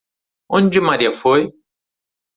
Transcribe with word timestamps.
Onde 0.57 0.79
Maria 0.87 1.11
foi? 1.21 1.41